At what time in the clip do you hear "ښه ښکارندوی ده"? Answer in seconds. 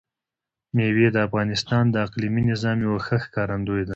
3.05-3.89